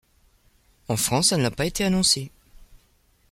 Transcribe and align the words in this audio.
En 0.87 0.97
France, 0.97 1.31
elle 1.31 1.43
n'a 1.43 1.51
pas 1.51 1.67
été 1.67 1.83
pas 1.83 1.87
annoncée. 1.89 2.31